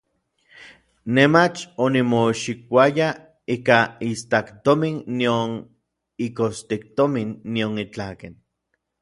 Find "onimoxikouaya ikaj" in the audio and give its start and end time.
1.85-3.83